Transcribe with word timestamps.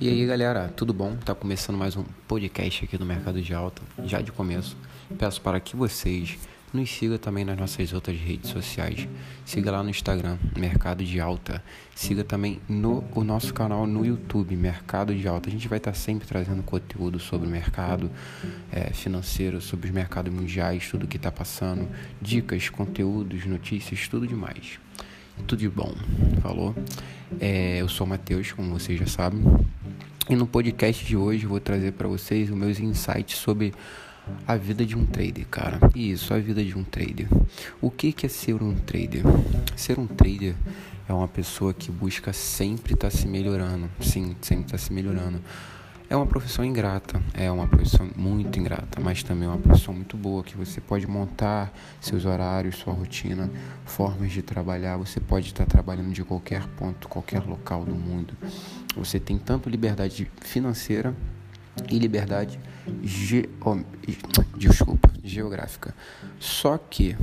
E 0.00 0.08
aí 0.08 0.24
galera, 0.24 0.68
tudo 0.68 0.92
bom? 0.92 1.16
Tá 1.16 1.34
começando 1.34 1.76
mais 1.76 1.96
um 1.96 2.04
podcast 2.28 2.84
aqui 2.84 2.96
do 2.96 3.04
Mercado 3.04 3.42
de 3.42 3.52
Alta. 3.52 3.82
Já 4.04 4.20
de 4.20 4.30
começo, 4.30 4.76
peço 5.18 5.40
para 5.40 5.58
que 5.58 5.74
vocês 5.74 6.38
nos 6.72 6.88
sigam 6.88 7.18
também 7.18 7.44
nas 7.44 7.58
nossas 7.58 7.92
outras 7.92 8.16
redes 8.16 8.48
sociais. 8.48 9.08
Siga 9.44 9.72
lá 9.72 9.82
no 9.82 9.90
Instagram, 9.90 10.38
Mercado 10.56 11.02
de 11.02 11.18
Alta. 11.18 11.60
Siga 11.96 12.22
também 12.22 12.60
no 12.68 13.02
o 13.12 13.24
nosso 13.24 13.52
canal 13.52 13.88
no 13.88 14.06
YouTube, 14.06 14.54
Mercado 14.54 15.12
de 15.12 15.26
Alta. 15.26 15.48
A 15.48 15.52
gente 15.52 15.66
vai 15.66 15.78
estar 15.78 15.94
sempre 15.94 16.28
trazendo 16.28 16.62
conteúdo 16.62 17.18
sobre 17.18 17.48
o 17.48 17.50
mercado 17.50 18.08
é, 18.70 18.92
financeiro, 18.92 19.60
sobre 19.60 19.88
os 19.88 19.92
mercados 19.92 20.32
mundiais, 20.32 20.88
tudo 20.88 21.08
que 21.08 21.16
está 21.16 21.32
passando, 21.32 21.88
dicas, 22.22 22.68
conteúdos, 22.68 23.44
notícias, 23.46 24.06
tudo 24.06 24.28
demais. 24.28 24.78
Tudo 25.44 25.58
de 25.58 25.68
bom, 25.68 25.92
falou? 26.40 26.72
É, 27.40 27.78
eu 27.80 27.88
sou 27.88 28.06
o 28.06 28.10
Matheus, 28.10 28.52
como 28.52 28.70
vocês 28.70 28.98
já 28.98 29.06
sabem. 29.06 29.42
E 30.30 30.36
no 30.36 30.46
podcast 30.46 31.06
de 31.06 31.16
hoje 31.16 31.46
vou 31.46 31.58
trazer 31.58 31.92
para 31.92 32.06
vocês 32.06 32.50
os 32.50 32.54
meus 32.54 32.78
insights 32.78 33.38
sobre 33.38 33.72
a 34.46 34.56
vida 34.56 34.84
de 34.84 34.94
um 34.94 35.06
trader, 35.06 35.46
cara. 35.46 35.80
Isso, 35.94 36.34
a 36.34 36.38
vida 36.38 36.62
de 36.62 36.76
um 36.76 36.84
trader. 36.84 37.26
O 37.80 37.90
que, 37.90 38.12
que 38.12 38.26
é 38.26 38.28
ser 38.28 38.62
um 38.62 38.74
trader? 38.74 39.22
Ser 39.74 39.98
um 39.98 40.06
trader 40.06 40.54
é 41.08 41.14
uma 41.14 41.26
pessoa 41.26 41.72
que 41.72 41.90
busca 41.90 42.30
sempre 42.34 42.92
estar 42.92 43.10
tá 43.10 43.16
se 43.16 43.26
melhorando. 43.26 43.88
Sim, 44.02 44.36
sempre 44.42 44.66
estar 44.66 44.76
tá 44.76 44.78
se 44.78 44.92
melhorando. 44.92 45.40
É 46.10 46.16
uma 46.16 46.26
profissão 46.26 46.64
ingrata, 46.64 47.20
é 47.34 47.50
uma 47.50 47.68
profissão 47.68 48.08
muito 48.16 48.58
ingrata, 48.58 48.98
mas 48.98 49.22
também 49.22 49.46
é 49.46 49.50
uma 49.50 49.58
profissão 49.58 49.92
muito 49.92 50.16
boa 50.16 50.42
que 50.42 50.56
você 50.56 50.80
pode 50.80 51.06
montar 51.06 51.70
seus 52.00 52.24
horários, 52.24 52.76
sua 52.76 52.94
rotina, 52.94 53.50
formas 53.84 54.32
de 54.32 54.40
trabalhar. 54.40 54.96
Você 54.96 55.20
pode 55.20 55.48
estar 55.48 55.66
trabalhando 55.66 56.10
de 56.10 56.24
qualquer 56.24 56.66
ponto, 56.68 57.08
qualquer 57.08 57.42
local 57.44 57.84
do 57.84 57.94
mundo. 57.94 58.34
Você 58.96 59.20
tem 59.20 59.38
tanto 59.38 59.68
liberdade 59.68 60.30
financeira 60.40 61.14
e 61.90 61.98
liberdade 61.98 62.58
ge... 63.02 63.46
Desculpa, 64.56 65.10
geográfica. 65.22 65.94
Só 66.40 66.78
que 66.78 67.18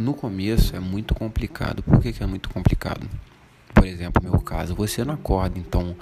no 0.00 0.12
começo 0.12 0.74
é 0.74 0.80
muito 0.80 1.14
complicado. 1.14 1.80
Por 1.80 2.00
que, 2.00 2.12
que 2.12 2.24
é 2.24 2.26
muito 2.26 2.48
complicado? 2.50 3.08
Por 3.76 3.86
exemplo, 3.86 4.22
meu 4.22 4.40
caso, 4.40 4.74
você 4.74 5.04
não 5.04 5.12
acorda, 5.12 5.58
então, 5.58 5.94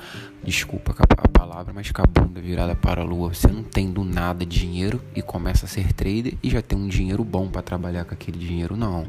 desculpa 0.45 0.95
a 0.97 1.29
palavra, 1.29 1.73
mas 1.75 1.91
com 1.91 2.01
a 2.01 2.07
bunda 2.07 2.41
virada 2.41 2.77
para 2.77 3.03
a 3.03 3.05
lua, 3.05 3.35
você 3.35 3.49
não 3.49 3.65
tem 3.65 3.91
do 3.91 4.05
nada 4.05 4.47
dinheiro 4.47 5.03
e 5.13 5.21
começa 5.21 5.67
a 5.67 5.69
ser 5.69 5.93
trader 5.93 6.35
e 6.41 6.49
já 6.49 6.63
tem 6.63 6.79
um 6.79 6.87
dinheiro 6.87 7.25
bom 7.25 7.49
para 7.49 7.63
trabalhar 7.63 8.05
com 8.05 8.15
aquele 8.15 8.39
dinheiro, 8.39 8.77
não. 8.77 9.09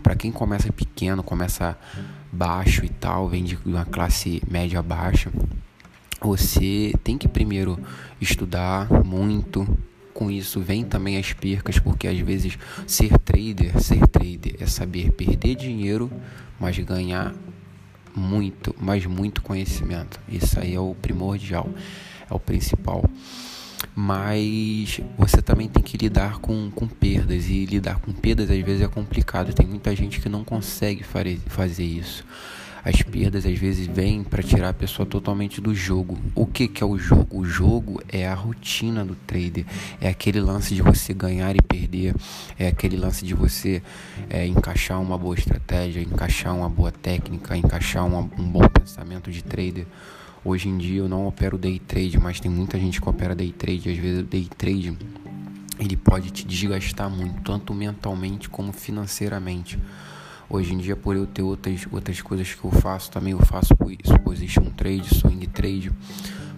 Para 0.00 0.14
quem 0.14 0.30
começa 0.30 0.72
pequeno, 0.72 1.24
começa 1.24 1.76
baixo 2.30 2.84
e 2.84 2.88
tal, 2.88 3.28
vem 3.28 3.42
de 3.42 3.58
uma 3.66 3.84
classe 3.84 4.40
média 4.48 4.80
baixa, 4.80 5.32
você 6.20 6.92
tem 7.02 7.18
que 7.18 7.26
primeiro 7.26 7.80
estudar 8.20 8.88
muito, 9.04 9.66
com 10.12 10.30
isso 10.30 10.60
vem 10.60 10.84
também 10.84 11.18
as 11.18 11.32
percas, 11.32 11.80
porque 11.80 12.06
às 12.06 12.18
vezes 12.20 12.56
ser 12.86 13.18
trader, 13.18 13.82
ser 13.82 14.06
trader 14.06 14.54
é 14.60 14.66
saber 14.66 15.10
perder 15.10 15.56
dinheiro, 15.56 16.08
mas 16.60 16.78
ganhar 16.78 17.34
muito, 18.14 18.74
mas 18.80 19.04
muito 19.06 19.42
conhecimento. 19.42 20.20
Isso 20.28 20.58
aí 20.58 20.74
é 20.74 20.80
o 20.80 20.94
primordial, 20.94 21.68
é 22.30 22.34
o 22.34 22.38
principal. 22.38 23.04
Mas 23.94 25.00
você 25.16 25.40
também 25.42 25.68
tem 25.68 25.82
que 25.82 25.96
lidar 25.96 26.38
com, 26.38 26.70
com 26.70 26.86
perdas, 26.86 27.48
e 27.48 27.64
lidar 27.64 28.00
com 28.00 28.12
perdas 28.12 28.50
às 28.50 28.60
vezes 28.60 28.82
é 28.82 28.88
complicado. 28.88 29.52
Tem 29.52 29.66
muita 29.66 29.94
gente 29.94 30.20
que 30.20 30.28
não 30.28 30.44
consegue 30.44 31.04
fazer 31.04 31.84
isso. 31.84 32.24
As 32.84 33.00
perdas 33.00 33.46
às 33.46 33.58
vezes 33.58 33.86
vêm 33.86 34.22
para 34.22 34.42
tirar 34.42 34.68
a 34.68 34.74
pessoa 34.74 35.06
totalmente 35.06 35.58
do 35.58 35.74
jogo. 35.74 36.18
O 36.34 36.44
que, 36.44 36.68
que 36.68 36.82
é 36.82 36.86
o 36.86 36.98
jogo? 36.98 37.38
O 37.38 37.42
jogo 37.42 38.02
é 38.08 38.28
a 38.28 38.34
rotina 38.34 39.02
do 39.02 39.14
trader. 39.14 39.64
É 39.98 40.08
aquele 40.08 40.38
lance 40.38 40.74
de 40.74 40.82
você 40.82 41.14
ganhar 41.14 41.56
e 41.56 41.62
perder. 41.62 42.14
É 42.58 42.68
aquele 42.68 42.98
lance 42.98 43.24
de 43.24 43.32
você 43.32 43.82
é, 44.28 44.46
encaixar 44.46 45.00
uma 45.00 45.16
boa 45.16 45.34
estratégia, 45.34 46.02
encaixar 46.02 46.54
uma 46.54 46.68
boa 46.68 46.92
técnica, 46.92 47.56
encaixar 47.56 48.06
uma, 48.06 48.20
um 48.20 48.48
bom 48.50 48.68
pensamento 48.68 49.30
de 49.30 49.42
trader. 49.42 49.86
Hoje 50.44 50.68
em 50.68 50.76
dia 50.76 50.98
eu 50.98 51.08
não 51.08 51.26
opero 51.26 51.56
day 51.56 51.78
trade, 51.78 52.18
mas 52.18 52.38
tem 52.38 52.50
muita 52.50 52.78
gente 52.78 53.00
que 53.00 53.08
opera 53.08 53.34
day 53.34 53.50
trade. 53.50 53.88
Às 53.88 53.96
vezes 53.96 54.24
day 54.24 54.46
trade 54.58 54.94
ele 55.78 55.96
pode 55.96 56.30
te 56.30 56.46
desgastar 56.46 57.08
muito, 57.08 57.40
tanto 57.42 57.72
mentalmente 57.72 58.48
como 58.48 58.74
financeiramente. 58.74 59.78
Hoje 60.48 60.74
em 60.74 60.78
dia, 60.78 60.94
por 60.94 61.16
eu 61.16 61.26
ter 61.26 61.42
outras, 61.42 61.86
outras 61.90 62.20
coisas 62.20 62.52
que 62.52 62.64
eu 62.64 62.70
faço, 62.70 63.10
também 63.10 63.32
eu 63.32 63.38
faço 63.40 63.74
position 64.22 64.64
trade, 64.76 65.14
swing 65.14 65.46
trade. 65.46 65.90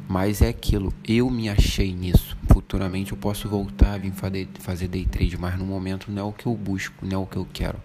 Mas 0.08 0.40
é 0.40 0.48
aquilo, 0.48 0.92
eu 1.06 1.30
me 1.30 1.48
achei 1.48 1.92
nisso. 1.92 2.36
Futuramente 2.52 3.12
eu 3.12 3.18
posso 3.18 3.48
voltar 3.48 3.94
a 3.94 3.98
vir 3.98 4.12
fazer, 4.12 4.88
day 4.88 5.04
trade, 5.04 5.36
mas 5.36 5.58
no 5.58 5.64
momento 5.64 6.10
não 6.10 6.22
é 6.22 6.24
o 6.24 6.32
que 6.32 6.46
eu 6.46 6.54
busco, 6.54 7.04
não 7.04 7.20
é 7.20 7.22
o 7.22 7.26
que 7.26 7.36
eu 7.36 7.46
quero. 7.52 7.78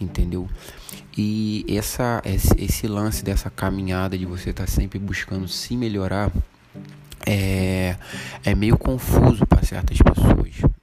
Entendeu? 0.00 0.48
E 1.16 1.64
essa, 1.68 2.20
esse, 2.24 2.54
esse 2.58 2.86
lance 2.86 3.24
dessa 3.24 3.50
caminhada 3.50 4.18
de 4.18 4.26
você 4.26 4.50
estar 4.50 4.64
tá 4.64 4.70
sempre 4.70 4.98
buscando 4.98 5.46
se 5.46 5.76
melhorar 5.76 6.32
é, 7.26 7.96
é 8.44 8.54
meio 8.54 8.76
confuso 8.76 9.46
para 9.46 9.62
certas 9.62 9.98
pessoas. 9.98 10.73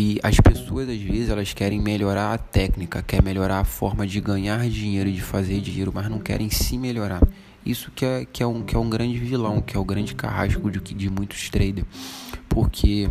E 0.00 0.20
as 0.22 0.38
pessoas 0.38 0.88
às 0.88 1.00
vezes 1.00 1.28
elas 1.28 1.52
querem 1.52 1.80
melhorar 1.80 2.32
a 2.32 2.38
técnica, 2.38 3.02
quer 3.02 3.20
melhorar 3.20 3.58
a 3.58 3.64
forma 3.64 4.06
de 4.06 4.20
ganhar 4.20 4.60
dinheiro, 4.70 5.10
de 5.10 5.20
fazer 5.20 5.60
dinheiro, 5.60 5.90
mas 5.92 6.08
não 6.08 6.20
querem 6.20 6.48
se 6.48 6.78
melhorar. 6.78 7.20
Isso 7.66 7.90
que 7.90 8.04
é, 8.04 8.24
que 8.24 8.40
é, 8.40 8.46
um, 8.46 8.62
que 8.62 8.76
é 8.76 8.78
um 8.78 8.88
grande 8.88 9.18
vilão, 9.18 9.60
que 9.60 9.76
é 9.76 9.80
o 9.80 9.84
grande 9.84 10.14
carrasco 10.14 10.70
de, 10.70 10.78
de 10.78 11.10
muitos 11.10 11.50
traders. 11.50 11.84
Porque 12.48 13.10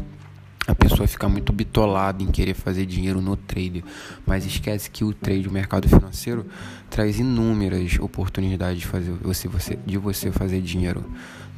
a 0.65 0.73
pessoa 0.73 1.05
fica 1.09 1.27
muito 1.27 1.51
bitolada 1.51 2.23
em 2.23 2.27
querer 2.27 2.53
fazer 2.53 2.85
dinheiro 2.85 3.19
no 3.19 3.35
trade, 3.35 3.83
mas 4.25 4.45
esquece 4.45 4.89
que 4.89 5.03
o 5.03 5.13
trade, 5.13 5.45
o 5.45 5.51
mercado 5.51 5.89
financeiro, 5.89 6.45
traz 6.89 7.19
inúmeras 7.19 7.99
oportunidades 7.99 8.79
de, 8.79 8.87
fazer, 8.87 9.11
você, 9.11 9.49
você, 9.49 9.77
de 9.85 9.97
você 9.97 10.31
fazer 10.31 10.61
dinheiro, 10.61 11.03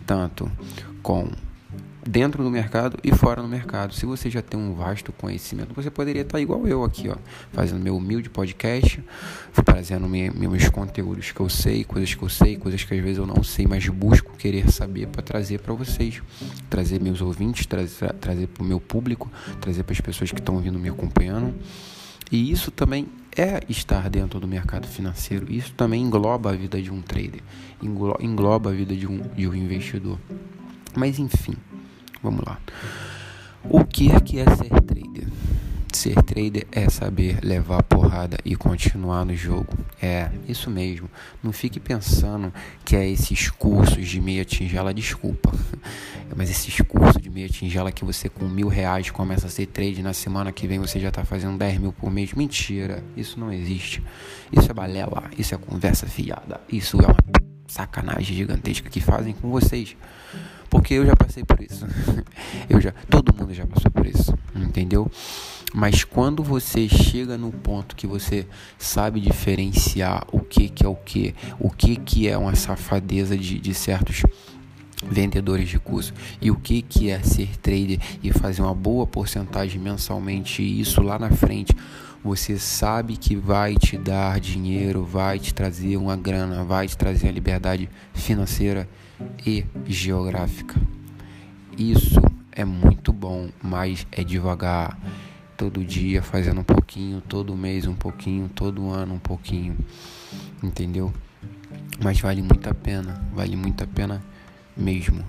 tanto 0.08 0.52
com 1.04 1.30
dentro 2.10 2.44
do 2.44 2.50
mercado 2.50 2.98
e 3.04 3.14
fora 3.14 3.40
do 3.40 3.48
mercado. 3.48 3.94
Se 3.94 4.04
você 4.04 4.32
já 4.32 4.42
tem 4.42 4.60
um 4.60 4.74
vasto 4.74 5.14
conhecimento, 5.14 5.76
você 5.76 5.92
poderia 5.92 6.24
estar 6.24 6.42
igual 6.42 6.68
eu 6.68 6.84
aqui, 6.84 7.08
ó, 7.08 7.16
fazendo 7.54 7.80
meu 7.80 7.96
humilde 7.96 8.32
podcast, 8.32 9.04
trazendo 9.64 10.10
meus 10.10 10.70
conteúdos 10.70 11.32
que 11.32 11.40
eu 11.40 11.48
sei, 11.48 11.84
coisas 11.84 12.16
que 12.16 12.24
eu 12.24 12.30
sei, 12.30 12.58
coisas 12.58 12.84
que 12.84 12.96
às 12.96 13.00
vezes 13.00 13.20
eu 13.20 13.28
não 13.28 13.44
sei, 13.44 13.68
mas 13.68 13.88
busco 13.90 14.36
querer 14.38 14.72
saber 14.72 15.08
para 15.08 15.22
trazer 15.22 15.60
para 15.60 15.72
vocês, 15.76 16.20
trazer 16.68 17.00
meus 17.00 17.22
ouvintes, 17.22 17.68
trazer, 17.68 18.12
trazer 18.14 18.48
para 18.48 18.64
o 18.64 18.66
meu 18.66 18.80
público, 18.80 19.32
trazer 19.62 19.84
para 19.84 19.94
as 19.94 20.02
pessoas 20.02 20.32
que 20.32 20.40
estão 20.40 20.58
vindo 20.58 20.80
me 20.80 20.90
acompanhando. 20.90 21.54
E 22.32 22.52
isso 22.52 22.72
também 22.72 23.08
é 23.38 23.60
estar 23.70 24.10
dentro 24.10 24.40
do 24.40 24.48
mercado 24.48 24.88
financeiro. 24.88 25.52
Isso 25.52 25.74
também 25.74 26.02
engloba 26.02 26.50
a 26.50 26.54
vida 26.54 26.82
de 26.82 26.92
um 26.92 27.02
trader, 27.04 27.42
engloba 28.20 28.72
a 28.72 28.74
vida 28.74 28.96
de 28.96 29.06
um, 29.06 29.22
de 29.36 29.48
um 29.48 29.54
investidor. 29.54 30.18
Mas 30.96 31.20
enfim, 31.20 31.56
Vamos 32.22 32.44
lá. 32.46 32.60
O 33.64 33.84
que 33.84 34.12
é 34.12 34.20
que 34.20 34.40
é 34.40 34.46
ser 34.56 34.70
trader? 34.82 35.28
Ser 35.94 36.22
trader 36.24 36.66
é 36.72 36.90
saber 36.90 37.40
levar 37.44 37.84
porrada 37.84 38.38
e 38.46 38.56
continuar 38.56 39.26
no 39.26 39.36
jogo. 39.36 39.78
É, 40.02 40.30
isso 40.48 40.70
mesmo. 40.70 41.10
Não 41.44 41.52
fique 41.52 41.80
pensando 41.80 42.54
que 42.86 42.96
é 42.96 43.10
esses 43.10 43.50
cursos 43.50 44.08
de 44.08 44.22
meia 44.22 44.46
tingela, 44.46 44.94
desculpa. 44.94 45.52
Mas 46.36 46.50
esses 46.50 46.80
cursos 46.82 47.22
de 47.22 47.30
meia 47.30 47.50
tingela 47.50 47.92
que 47.92 48.06
você 48.06 48.30
com 48.30 48.46
mil 48.46 48.68
reais 48.68 49.10
começa 49.10 49.48
a 49.48 49.50
ser 49.50 49.66
trade 49.66 50.02
na 50.02 50.14
semana 50.14 50.52
que 50.52 50.68
vem 50.68 50.80
você 50.80 51.00
já 51.00 51.10
está 51.10 51.26
fazendo 51.26 51.58
10 51.58 51.80
mil 51.80 51.92
por 51.92 52.12
mês. 52.12 52.34
Mentira, 52.34 53.04
isso 53.18 53.40
não 53.40 53.52
existe. 53.52 54.02
Isso 54.52 54.70
é 54.70 54.74
balela, 54.74 55.24
isso 55.38 55.54
é 55.54 55.58
conversa 55.58 56.06
fiada. 56.06 56.62
Isso 56.70 56.98
é 57.02 57.06
uma 57.06 57.49
sacanagem 57.70 58.36
gigantesca 58.36 58.90
que 58.90 59.00
fazem 59.00 59.34
com 59.34 59.50
vocês. 59.50 59.96
Porque 60.70 60.94
eu 60.96 61.06
já 61.06 61.16
passei 61.16 61.44
por 61.44 61.62
isso. 61.62 61.86
eu 62.70 62.82
já, 62.82 62.92
todo 63.10 63.34
mundo 63.34 63.54
já 63.54 63.66
passou 63.66 63.90
por 63.90 64.06
isso, 64.06 64.38
entendeu? 64.56 65.10
Mas 65.74 66.04
quando 66.04 66.44
você 66.44 66.88
chega 66.90 67.38
no 67.38 67.52
ponto 67.52 67.96
que 67.96 68.08
você 68.08 68.48
sabe 68.78 69.20
diferenciar 69.20 70.26
o 70.32 70.40
que, 70.40 70.68
que 70.70 70.86
é 70.86 70.90
o 70.90 70.96
que, 70.96 71.36
o 71.60 71.70
que, 71.70 71.96
que 71.96 72.28
é 72.28 72.38
uma 72.38 72.56
safadeza 72.56 73.38
de, 73.38 73.60
de 73.60 73.74
certos 73.74 74.24
vendedores 75.04 75.70
de 75.70 75.80
curso 75.80 76.14
e 76.42 76.52
o 76.52 76.56
que, 76.56 76.82
que 76.82 77.10
é 77.10 77.22
ser 77.22 77.58
trader 77.58 78.00
e 78.22 78.32
fazer 78.34 78.62
uma 78.62 78.76
boa 78.76 79.08
porcentagem 79.08 79.80
mensalmente 79.80 80.62
e 80.62 80.82
isso 80.82 81.02
lá 81.02 81.18
na 81.18 81.32
frente 81.32 81.76
você 82.24 82.58
sabe 82.58 83.16
que 83.16 83.36
vai 83.36 83.76
te 83.76 83.98
dar 83.98 84.40
dinheiro, 84.42 85.06
vai 85.06 85.40
te 85.40 85.54
trazer 85.54 85.96
uma 85.96 86.18
grana, 86.18 86.66
vai 86.66 86.86
te 86.86 86.98
trazer 86.98 87.30
a 87.30 87.32
liberdade 87.32 87.90
financeira 88.14 88.90
e 89.46 89.66
geográfica. 89.86 90.76
Isso 91.78 92.20
é 92.52 92.66
muito 92.66 93.14
bom, 93.14 93.50
mas 93.64 94.06
é 94.12 94.22
devagar. 94.22 95.00
Todo 95.56 95.84
dia 95.84 96.22
fazendo 96.22 96.60
um 96.60 96.64
pouquinho, 96.64 97.22
todo 97.22 97.56
mês 97.56 97.88
um 97.88 97.96
pouquinho, 97.96 98.50
todo 98.50 98.90
ano 98.90 99.16
um 99.16 99.20
pouquinho. 99.20 99.78
Entendeu? 100.62 101.14
Mas 102.04 102.20
vale 102.20 102.42
muito 102.42 102.70
a 102.70 102.74
pena, 102.74 103.22
vale 103.34 103.56
muito 103.56 103.82
a 103.82 103.88
pena 103.88 104.22
mesmo. 104.76 105.24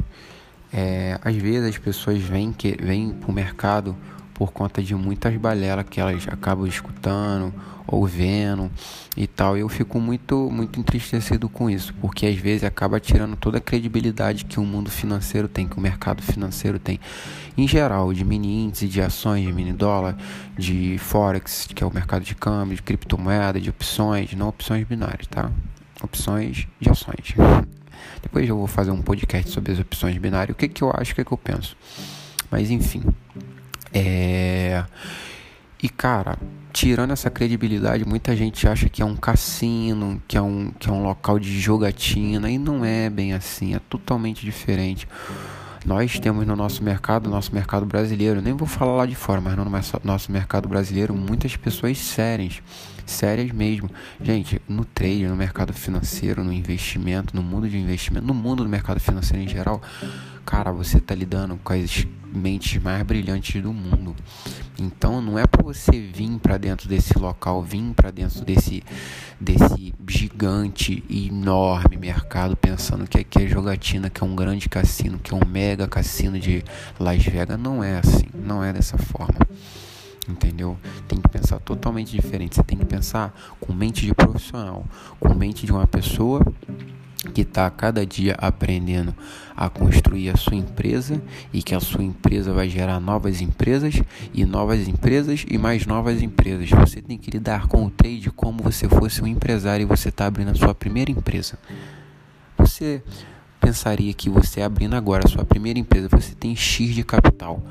É, 0.73 1.19
às 1.23 1.35
vezes 1.35 1.69
as 1.69 1.79
pessoas 1.79 2.21
vêm, 2.21 2.53
que, 2.53 2.77
vêm 2.81 3.11
para 3.11 3.31
o 3.31 3.35
mercado 3.35 3.97
por 4.35 4.53
conta 4.53 4.83
de 4.83 4.95
muitas 4.95 5.37
balelas 5.37 5.85
que 5.91 6.01
elas 6.01 6.27
acabam 6.29 6.67
escutando 6.67 7.53
ou 7.87 8.07
vendo 8.07 8.71
e 9.17 9.27
tal. 9.27 9.57
Eu 9.57 9.69
fico 9.69 10.01
muito, 10.01 10.49
muito 10.51 10.79
entristecido 10.79 11.49
com 11.49 11.69
isso, 11.69 11.93
porque 12.01 12.27
às 12.27 12.37
vezes 12.37 12.65
acaba 12.65 13.01
tirando 13.01 13.37
toda 13.37 13.59
a 13.59 13.61
credibilidade 13.61 14.45
que 14.45 14.61
o 14.61 14.65
mundo 14.65 14.91
financeiro 14.91 15.49
tem, 15.49 15.67
que 15.67 15.77
o 15.77 15.81
mercado 15.81 16.23
financeiro 16.23 16.79
tem, 16.79 17.01
em 17.59 17.67
geral, 17.67 18.13
de 18.15 18.25
mini 18.25 18.65
índice, 18.65 18.87
de 18.87 19.03
ações, 19.03 19.45
de 19.45 19.53
mini 19.53 19.73
dólar, 19.73 20.17
de 20.57 20.97
forex, 20.99 21.69
que 21.75 21.83
é 21.83 21.87
o 21.87 21.93
mercado 21.93 22.25
de 22.25 22.35
câmbio, 22.35 22.77
de 22.77 22.83
criptomoeda, 22.83 23.61
de 23.61 23.69
opções, 23.69 24.33
não 24.35 24.49
opções 24.49 24.87
binárias, 24.87 25.27
tá? 25.27 25.51
Opções 26.03 26.67
de 26.81 26.89
ações. 26.89 27.35
Depois 28.23 28.49
eu 28.49 28.57
vou 28.57 28.67
fazer 28.67 28.91
um 28.91 29.03
podcast 29.03 29.51
sobre 29.51 29.73
as 29.73 29.79
opções 29.79 30.17
binárias, 30.19 30.55
o 30.55 30.59
que, 30.59 30.69
que 30.69 30.83
eu 30.83 30.91
acho, 30.95 31.13
o 31.13 31.15
que, 31.15 31.25
que 31.25 31.33
eu 31.33 31.39
penso. 31.39 31.77
Mas 32.51 32.71
enfim. 32.71 33.03
É... 33.93 34.85
E 35.83 35.89
cara, 35.89 36.39
tirando 36.73 37.13
essa 37.13 37.31
credibilidade, 37.31 38.05
muita 38.05 38.37
gente 38.37 38.69
acha 38.69 38.89
que 38.89 39.01
é 39.01 39.05
um 39.05 39.17
cassino, 39.17 40.23
que 40.29 40.37
é 40.37 40.43
um, 40.43 40.71
que 40.79 40.89
é 40.89 40.93
um 40.93 41.03
local 41.03 41.39
de 41.39 41.59
jogatina, 41.59 42.51
e 42.51 42.59
não 42.59 42.85
é 42.85 43.09
bem 43.09 43.33
assim, 43.33 43.75
é 43.75 43.79
totalmente 43.79 44.45
diferente. 44.45 45.09
Nós 45.85 46.19
temos 46.19 46.47
no 46.47 46.55
nosso 46.55 46.85
mercado, 46.85 47.31
nosso 47.31 47.55
mercado 47.55 47.87
brasileiro, 47.87 48.43
nem 48.43 48.53
vou 48.53 48.69
falar 48.69 48.97
lá 48.97 49.07
de 49.07 49.15
fora, 49.15 49.41
mas 49.41 49.57
no 49.57 49.65
nosso 50.05 50.31
mercado 50.31 50.69
brasileiro, 50.69 51.15
muitas 51.15 51.57
pessoas 51.57 51.97
sérias, 51.97 52.63
sérias 53.11 53.51
mesmo. 53.53 53.91
Gente, 54.21 54.61
no 54.69 54.85
trade, 54.85 55.27
no 55.27 55.37
mercado 55.37 55.73
financeiro, 55.73 56.43
no 56.45 56.53
investimento, 56.53 57.35
no 57.35 57.43
mundo 57.43 57.69
de 57.69 57.79
investimento, 57.79 58.27
no 58.27 58.35
mundo 58.35 58.63
do 58.63 58.69
mercado 58.69 59.01
financeiro 59.01 59.43
em 59.43 59.49
geral, 59.49 59.81
cara, 60.45 60.73
você 60.73 60.99
está 60.99 61.15
lidando 61.15 61.59
com 61.63 61.73
as 61.73 62.07
mentes 62.33 62.81
mais 62.83 63.03
brilhantes 63.03 63.61
do 63.63 63.73
mundo. 63.73 64.15
Então 64.79 65.21
não 65.21 65.39
é 65.39 65.47
para 65.47 65.63
você 65.63 66.01
vir 66.01 66.39
para 66.39 66.57
dentro 66.57 66.89
desse 66.89 67.19
local, 67.19 67.63
vir 67.63 67.93
para 67.95 68.11
dentro 68.11 68.45
desse 68.45 68.83
desse 69.41 69.95
gigante 70.07 71.03
enorme 71.09 71.97
mercado 71.97 72.55
pensando 72.55 73.07
que 73.07 73.19
aqui 73.19 73.45
é 73.45 73.49
jogatina, 73.49 74.11
que 74.11 74.23
é 74.23 74.27
um 74.27 74.37
grande 74.37 74.69
cassino, 74.69 75.19
que 75.19 75.33
é 75.33 75.37
um 75.37 75.47
mega 75.47 75.89
cassino 75.89 76.39
de 76.39 76.63
Las 76.99 77.25
Vegas, 77.25 77.59
não 77.59 77.83
é 77.83 77.99
assim, 77.99 78.27
não 78.35 78.63
é 78.63 78.73
dessa 78.73 78.99
forma. 78.99 79.39
Entendeu? 80.31 80.79
Tem 81.09 81.21
que 81.21 81.29
pensar 81.29 81.59
totalmente 81.59 82.13
diferente. 82.13 82.57
Você 82.57 82.63
tem 82.63 82.79
que 82.79 82.85
pensar 82.85 83.35
com 83.61 83.73
mente 83.73 84.07
de 84.07 84.15
profissional, 84.15 84.85
com 85.19 85.35
mente 85.35 85.67
de 85.67 85.73
uma 85.73 85.87
pessoa 85.87 86.41
que 87.35 87.43
está 87.43 87.71
cada 87.71 88.07
dia 88.07 88.35
aprendendo 88.39 89.15
a 89.55 89.69
construir 89.69 90.31
a 90.31 90.37
sua 90.37 90.57
empresa 90.57 91.21
e 91.53 91.63
que 91.63 91.75
a 91.75 91.81
sua 91.81 92.03
empresa 92.03 92.53
vai 92.53 92.69
gerar 92.69 92.99
novas 92.99 93.43
empresas 93.43 94.01
e 94.33 94.45
novas 94.47 94.89
empresas 94.89 95.45
e 95.49 95.59
mais 95.59 95.85
novas 95.85 96.23
empresas. 96.23 96.71
Você 96.71 97.03
tem 97.03 97.19
que 97.19 97.31
lidar 97.31 97.67
com 97.67 97.85
o 97.85 97.91
trade 97.91 98.31
como 98.31 98.63
você 98.63 98.89
fosse 98.89 99.23
um 99.23 99.27
empresário 99.27 99.85
e 99.85 99.87
você 99.87 100.09
está 100.09 100.27
abrindo 100.27 100.51
a 100.51 100.55
sua 100.55 100.75
primeira 100.75 101.11
empresa. 101.11 101.59
Você 102.57 103.03
pensaria 103.61 104.13
que 104.15 104.31
você 104.31 104.63
abrindo 104.63 104.97
agora 104.97 105.27
a 105.27 105.29
sua 105.29 105.45
primeira 105.45 105.79
empresa, 105.79 106.09
você 106.11 106.35
tem 106.35 106.57
X 106.57 106.95
de 106.95 107.05
capital. 107.05 107.63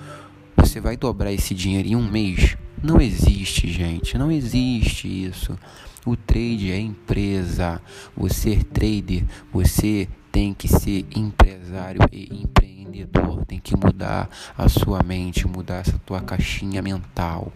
Você 0.60 0.82
vai 0.82 0.98
dobrar 0.98 1.32
esse 1.32 1.56
dinheiro 1.56 1.88
em 1.88 1.96
um 1.96 2.12
mês? 2.12 2.58
Não 2.84 3.00
existe, 3.00 3.72
gente. 3.72 4.18
Não 4.18 4.30
existe 4.32 5.08
isso. 5.08 5.58
O 6.06 6.16
trade 6.16 6.72
é 6.72 6.78
empresa. 6.78 7.82
Você 8.16 8.54
é 8.54 8.64
trader, 8.64 9.24
você 9.52 10.08
tem 10.32 10.54
que 10.54 10.68
ser 10.68 11.06
empresário 11.16 12.02
e 12.12 12.42
empreendedor. 12.42 13.46
Tem 13.46 13.60
que 13.60 13.76
mudar 13.76 14.30
a 14.58 14.68
sua 14.70 15.02
mente, 15.02 15.48
mudar 15.48 15.78
essa 15.78 15.98
tua 16.06 16.22
caixinha 16.22 16.82
mental. 16.82 17.52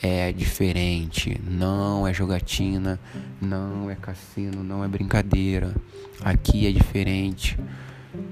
É 0.00 0.32
diferente. 0.32 1.40
Não 1.46 2.06
é 2.06 2.14
jogatina, 2.14 3.00
não 3.40 3.90
é 3.90 3.94
cassino, 3.94 4.62
não 4.62 4.84
é 4.84 4.88
brincadeira. 4.88 5.74
Aqui 6.22 6.66
é 6.66 6.72
diferente. 6.72 7.58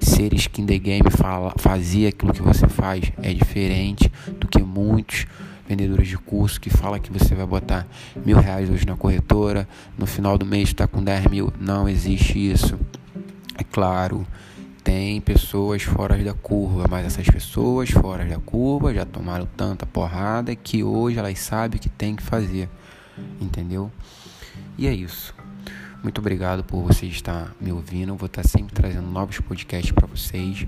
Ser 0.00 0.34
skin 0.34 0.67
the 0.67 0.79
game, 0.79 1.11
fala, 1.11 1.55
fazer 1.58 2.08
aquilo 2.08 2.32
que 2.32 2.43
você 2.43 2.69
faz 2.69 3.12
é 3.23 3.32
diferente 3.32 4.11
do 4.38 4.46
que 4.46 4.62
muitos 4.62 5.26
vendedores 5.69 6.08
de 6.08 6.19
curso 6.19 6.61
que 6.61 6.70
fala 6.70 6.99
que 6.99 7.12
você 7.12 7.34
vai 7.34 7.46
botar 7.46 7.87
mil 8.25 8.38
reais 8.38 8.69
hoje 8.69 8.87
na 8.87 8.96
corretora, 8.96 9.69
no 9.96 10.06
final 10.06 10.37
do 10.37 10.44
mês 10.44 10.69
está 10.69 10.87
com 10.87 11.02
10 11.02 11.26
mil. 11.26 11.52
Não 11.58 11.88
existe 11.88 12.52
isso. 12.52 12.79
É 13.56 13.64
claro, 13.64 14.26
tem 14.82 15.20
pessoas 15.20 15.82
fora 15.82 16.17
da 16.17 16.35
curva, 16.35 16.87
mas 16.90 17.06
essas 17.06 17.26
pessoas 17.26 17.90
fora 17.90 18.25
da 18.25 18.38
curva 18.38 18.93
já 18.93 19.05
tomaram 19.05 19.46
tanta 19.56 19.87
porrada 19.87 20.55
que 20.56 20.82
hoje 20.82 21.19
elas 21.19 21.38
sabem 21.38 21.78
o 21.78 21.81
que 21.81 21.88
tem 21.88 22.17
que 22.17 22.23
fazer. 22.23 22.69
Entendeu? 23.40 23.90
E 24.76 24.87
é 24.87 24.93
isso. 24.93 25.35
Muito 26.02 26.19
obrigado 26.19 26.64
por 26.64 26.82
você 26.82 27.06
estar 27.06 27.54
me 27.60 27.70
ouvindo. 27.72 28.16
Vou 28.16 28.26
estar 28.26 28.43
sempre 28.43 28.75
trazendo 28.75 29.08
novos 29.08 29.38
podcasts 29.38 29.93
para 29.93 30.04
vocês. 30.06 30.66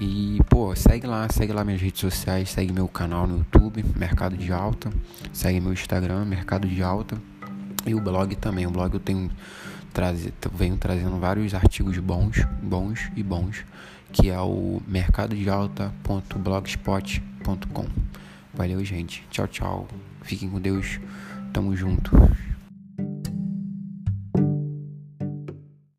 E, 0.00 0.40
pô, 0.48 0.74
segue 0.74 1.06
lá, 1.06 1.28
segue 1.28 1.52
lá 1.52 1.62
minhas 1.62 1.82
redes 1.82 2.00
sociais, 2.00 2.50
segue 2.50 2.72
meu 2.72 2.88
canal 2.88 3.26
no 3.26 3.36
YouTube, 3.38 3.84
Mercado 3.94 4.36
de 4.36 4.52
Alta, 4.52 4.92
segue 5.32 5.60
meu 5.60 5.72
Instagram, 5.72 6.24
Mercado 6.24 6.66
de 6.66 6.82
Alta, 6.82 7.16
e 7.86 7.94
o 7.94 8.00
blog 8.00 8.34
também. 8.36 8.66
O 8.66 8.70
blog 8.70 8.94
eu 8.94 9.00
tenho 9.00 9.30
traze, 9.92 10.32
venho 10.54 10.78
trazendo 10.78 11.18
vários 11.18 11.52
artigos 11.54 11.98
bons, 11.98 12.46
bons 12.62 13.10
e 13.14 13.22
bons, 13.22 13.66
que 14.10 14.30
é 14.30 14.40
o 14.40 14.80
mercadodealta.blogspot.com. 14.88 17.86
Valeu, 18.54 18.82
gente. 18.84 19.24
Tchau, 19.30 19.46
tchau. 19.46 19.86
Fiquem 20.22 20.48
com 20.48 20.58
Deus. 20.60 20.98
Tamo 21.52 21.76
junto. 21.76 22.10